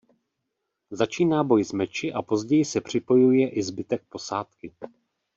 Začíná 0.91 1.43
boj 1.43 1.63
s 1.65 1.73
meči 1.73 2.13
a 2.13 2.21
později 2.21 2.65
se 2.65 2.81
připojuje 2.81 3.49
i 3.49 3.63
zbytek 3.63 4.03
posádky. 4.09 4.73